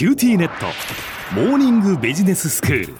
[0.00, 0.64] QTnet。
[1.34, 2.94] モーニングビジネススクール。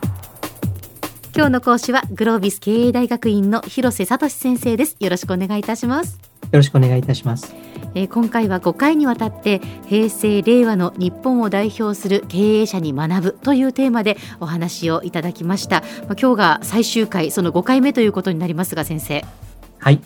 [1.34, 4.98] 今日の講師はグロービス経営大学院の広瀬聡先生です。
[5.00, 6.18] よろしくお願いいたします。
[6.42, 7.54] よろしくお願いいたします。
[7.94, 15.80] えー、今回は5回にわたって平成令和の日本を代表する経営者に学ぶというテーマでお話をいただきました。
[15.80, 19.24] まあ、今日が最終回その5回目ということになりますが先生。
[19.78, 20.02] はい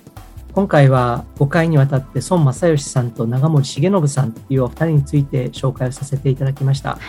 [0.54, 7.00] 今回は5回にわたって孫正義さんと永守重信さんというお二人について紹介をさせていただきました、はい、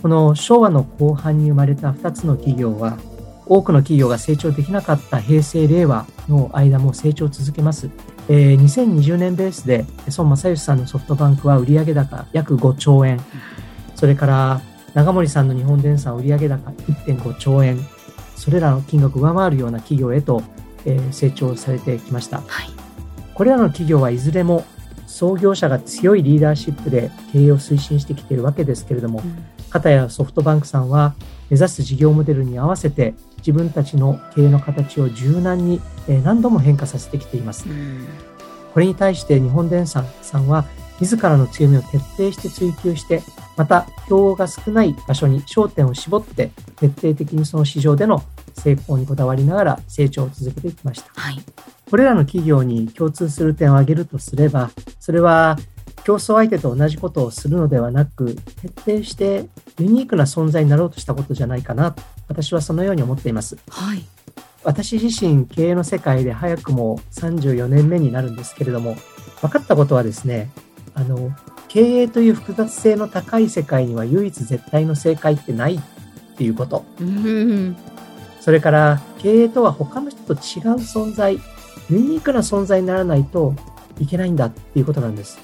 [0.00, 2.96] この昭和の後半に生まれた2つの企業は
[3.44, 7.90] 多くの企業が成長できなかった平成令和の間も成長を続けます。
[8.28, 9.84] えー、2020年ベースで
[10.16, 13.20] 孫正義さんのソフトバンクは売上高約5兆円、
[13.94, 14.60] それから
[14.94, 17.78] 長森さんの日本電産売上高1.5兆円、
[18.34, 20.42] それらの金額を上回るような企業へと、
[20.84, 22.75] えー、成長されてきました、はい。
[23.36, 24.64] これらの企業はいずれも
[25.06, 31.14] 創業者が強いリーダーシップで経営を推進してきているわけですけれども、うん、片やソフトバンクさんは
[31.50, 35.82] 目指す事業モデルに合わせて自分たちの経営の形を柔軟に
[36.24, 37.66] 何度も変化させてきています。
[38.72, 40.64] これに対して日本電産さんは
[41.00, 43.22] 自らの強みを徹底して追求して、
[43.56, 48.22] また競合が少ない場所に焦点を絞って徹底的にその市場での
[48.54, 51.10] 成功にこだわりながら成長を続けてきました。
[51.14, 51.38] はい、
[51.90, 55.58] これらの企業に共通する点を挙げるとすれば、それは
[56.04, 58.36] 競争相手と同じことをするのではなく、
[58.84, 61.96] 徹底してユニークな存在になろうとしたことじゃないかな、
[62.28, 63.56] 私はそのように思っています。
[63.70, 64.04] はい、
[64.62, 68.96] 私自身、経営の世界で早くも34年目になるんですけれども、
[69.40, 70.50] 分かったことはですね、
[70.96, 71.30] あの、
[71.68, 75.80] 経営という複雑性の高い世界には唯一絶対の正解ってないっ
[76.36, 76.84] ていうこと。
[78.40, 80.38] それから、経営とは他の人と違う
[80.76, 81.38] 存在、
[81.90, 83.54] ユニークな存在にならないと
[84.00, 85.38] いけないんだっていうことなんです。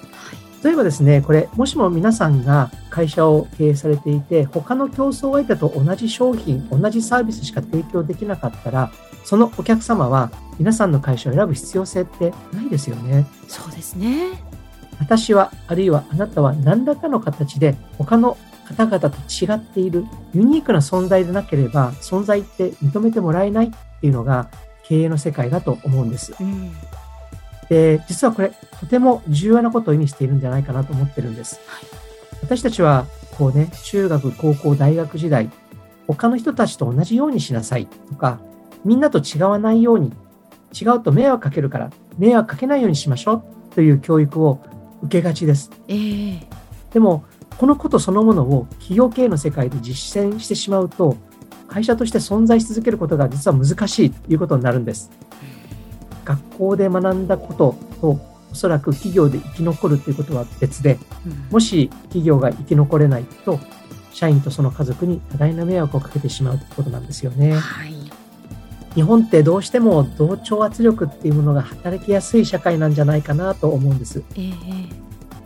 [0.64, 8.90] 例えばですね、これ、もしも皆さんが会社を経営されていて、他の競争相手と同じ商品、同じサービスしか提供できなかったら、
[9.24, 13.26] そのお客様は皆さんの会社を選ぶ必要性ってないですよね。
[13.48, 14.51] そうですね。
[15.02, 23.70] 私は、あるいはあなたは何らかの形で他の方々と違っているユニークな存在でなければ存在って認めてもらえないっ
[24.00, 24.48] ていうのが
[24.84, 26.34] 経営の世界だと思うんです。
[26.40, 26.72] うん
[27.68, 31.58] で、実はこれ、とても重要なことを意味しているんじゃないかなと思ってるんです。
[31.66, 31.86] はい、
[32.42, 33.06] 私たちは、
[33.38, 35.48] こうね、中学、高校、大学時代、
[36.06, 38.40] 他の人たちと同じようにしなさいとか、
[38.84, 40.12] みんなと違わないように、
[40.78, 44.60] 違うと迷惑かけるから、迷惑かけないようにしましょうという教育を
[45.02, 45.70] 受けがちです。
[45.88, 46.46] えー、
[46.92, 47.24] でも、
[47.58, 51.16] このことそのものを企業経営の世界で実践してしまうと、
[51.68, 55.10] 会社として存在し続けることが実は難しいということになるんです。
[56.24, 58.20] 学校で学んだことと
[58.52, 60.98] おそらく企業で生き残るということは別で、
[61.50, 63.58] もし企業が生き残れないと、
[64.12, 67.54] 社員とその家族に多大な迷惑をかけてしまうということなんですよね。
[67.54, 67.94] はい、
[68.94, 74.22] 日本ってどうしても同調圧力っていうものが働きやすい社会なんじゃないかなと思うんです。
[74.34, 74.38] え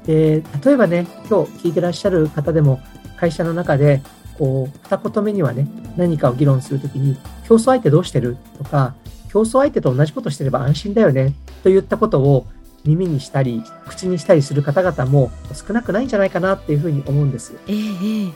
[0.05, 2.81] ー、で例えばね、今日聞いてらっしゃる方でも
[3.17, 4.03] 会社の中で
[4.39, 7.17] こう二言目にはね、何かを議論するときに、
[7.49, 8.37] 競争相手どうしてる？
[8.59, 8.95] とか、
[9.31, 12.47] 競争相手と同じことしてれば安心だよねといったことを
[12.85, 17.55] 耳にしたり口にしたりする方々も少なくないんじゃないかなっていうふうに思うんです。
[17.67, 18.33] えー、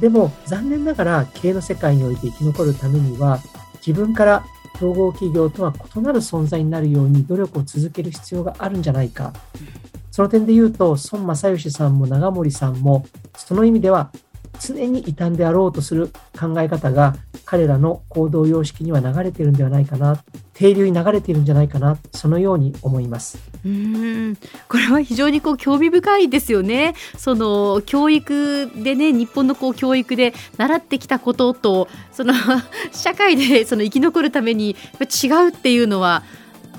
[0.00, 3.40] でも残念ながら経営の世界において生き残るためには
[3.84, 4.44] 自分から
[4.78, 9.32] 競合企業とは異なる存在になるように努力を続ける必要があるんじゃないか。
[10.10, 13.04] その点で言うと孫正義さんも長森さんも
[13.36, 14.10] その意味では
[14.60, 16.08] 常に異端であろうとする
[16.38, 20.22] 考え方が彼らの行動様式には流れているんではないかな。
[20.54, 21.98] 停留に流れているんじゃないかな。
[22.12, 23.38] そのように思います。
[23.64, 24.36] うん。
[24.68, 26.94] これは非常にこう興味深いですよね。
[27.16, 32.34] その教育でね日本のこう教育で習ってきたこととその
[32.92, 36.22] 社会でその生き残るために違うっていうのは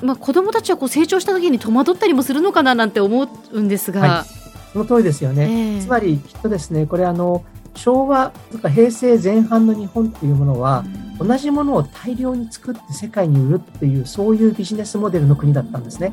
[0.01, 4.25] まあ、子どもたちはこう成長した時に戸惑ったりもするのかななんて思うんですが、はい、
[4.73, 7.43] その通りですよね、えー、つまりきっとですねこれあの
[7.77, 10.83] 昭和とか平成前半の日本っていうものは、
[11.19, 16.11] 同じものを大量に作って世界に売るっていう、そういうビジネスモデルの国だったんですね。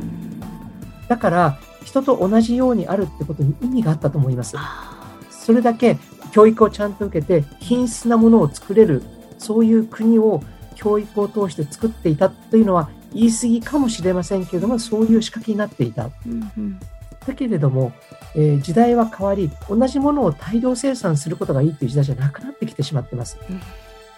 [1.08, 4.56] だから、人と同じようにあるってことに意味があったと思います。
[5.30, 5.98] それだけ
[6.32, 9.02] 教育をちゃんと受けて、品質なものを作れる、
[9.38, 10.42] そういう国を
[10.74, 16.10] 教育を通して作っていたというのは言い過ぎかもしれませんけれども、そういう仕掛けになっていた。
[16.26, 16.80] うんうん
[17.26, 17.92] だけれども、
[18.34, 23.38] えー、時代は変わり、同じものを大量生産することがいいという時代じゃなくなってきてしまってます。
[23.48, 23.60] うん、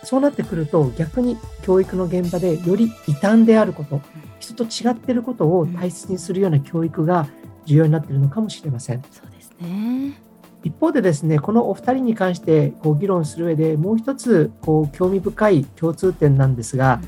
[0.03, 4.01] そうなってくると、逆に教育の現場でより異端であること、
[4.41, 7.27] 人と違っていることを大切にするような教育が
[7.65, 9.03] 重要になっているのかもしれません。
[9.11, 10.21] そうですね。
[10.65, 17.01] 一方でですね、このお二人に関してこう議論する上でもう一つこう興味深い共通点なんですが、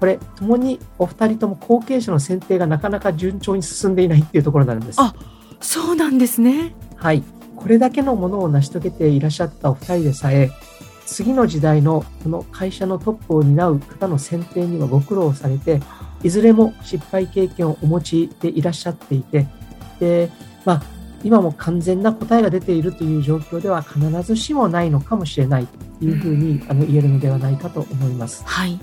[0.00, 5.00] これ、ともにお二人とも後継者の選定がなかなか順調に進んでいないっていうところなんです。
[5.00, 5.14] あ
[5.64, 6.74] そうなんですね。
[6.96, 7.22] はい。
[7.56, 10.50] これだけのものを成し遂げていらっしゃったお二人でさえ、
[11.06, 15.80] 次の時代のこの会社のトップを担う方の選定にはご苦労されて、
[16.22, 19.46] いずれも失敗経験をお持ちでいらっしゃっていて、
[20.00, 20.30] で、
[20.66, 20.82] まあ、
[21.22, 25.66] 今も完全な答えが出ているという状況では必ずしもないのかもしれない
[25.98, 28.44] というふうに、あの言えるのではないかと思います。
[28.44, 28.78] はい。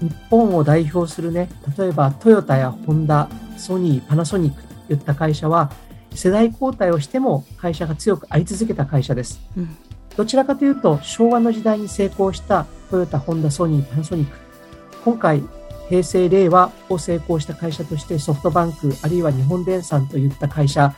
[0.00, 1.48] 日本を代表するね、
[1.78, 5.70] 例えばトヨタやホンダ、ソニー、パナソニックといった会社は、
[6.14, 9.40] 世代交代をしても会社が強くあり続けた会社です。
[9.56, 9.76] うん、
[10.16, 14.36] どちらかというと、昭和の時代に成功したトヨタ、ホンダ、ソニー、パナソニック。
[15.04, 15.42] 今回、
[15.88, 20.94] 平成、令和を成功した会社としてソフトバンク、あるいは日本電産といった会社、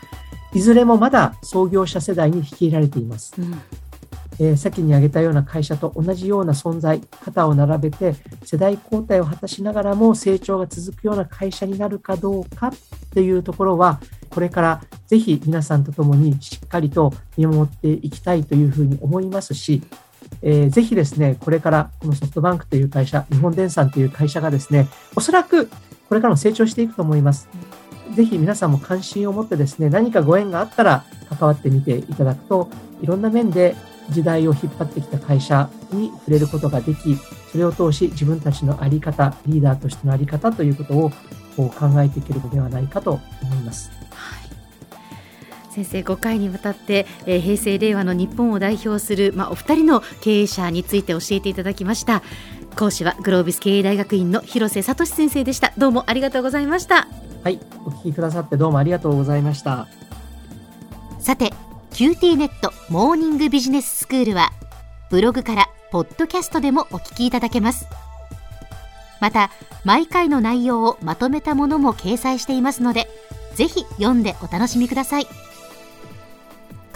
[0.53, 3.35] いずれもまだ創業者世代に率いられています。
[3.39, 3.61] うん
[4.39, 8.15] えー、先に挙げたような会社と同じような存在、肩を並べて
[8.45, 12.73] 世代交代を果たしながらも成長が続くような会社になるかどうか
[13.15, 19.83] というところは、これからぜひ皆さんと共にしっかりと見守っていきたいというふうに思いますし、
[20.43, 25.69] えー、ぜひですね、これからこのソフトバンクという会社、日本電産という会社がですね、おそらく
[26.09, 27.49] これからも成長していくと思います。
[28.15, 32.69] ぜひ皆さんも関心を持ってですね、何かご縁があったら関わってみていただくと、
[33.03, 33.77] いろんな面で
[34.11, 37.17] 時代を引っ張ってきた会社に触れることができ、
[37.51, 41.11] それを通し自分たちの在り方、リーダーとしての在り方ということを
[41.71, 44.06] 考えていけるのではないかと思います。
[45.77, 52.23] 先生5回にわたって、えー、平成令和の日本を代表する、まあ、お二人の経営者について教えていただきました。
[52.77, 55.75] 講師はグロービス経営大学院の広瀬聡先生でした。
[55.77, 57.09] どうもありがとうございました。
[57.43, 59.87] はいお聞きくださってどうもありがとうございました。
[61.21, 61.53] さて
[61.91, 64.53] QT ネットモーニングビジネススクールは
[65.11, 67.87] ブログからポッドキャストでもお聞きいただけます。
[69.21, 69.51] また
[69.85, 73.09] 毎回の内容をまとめたものも掲載していますので
[73.55, 75.27] ぜひ読んでお楽しみください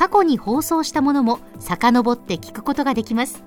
[0.00, 3.42] 過去に放送したものも遡って聞くことができます。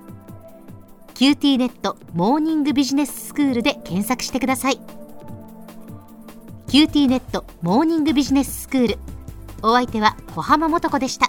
[1.14, 4.78] QT ネットモーニングビジネススクールで検索してください。
[6.68, 8.98] QT ネットモーニングビジネススクール。
[9.62, 11.28] お相手は小浜もとこでした。